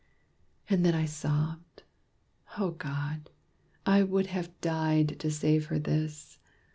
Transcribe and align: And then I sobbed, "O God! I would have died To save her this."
And 0.67 0.83
then 0.83 0.95
I 0.95 1.05
sobbed, 1.05 1.83
"O 2.57 2.71
God! 2.71 3.29
I 3.85 4.01
would 4.01 4.25
have 4.33 4.59
died 4.59 5.19
To 5.19 5.29
save 5.29 5.67
her 5.67 5.77
this." 5.77 6.39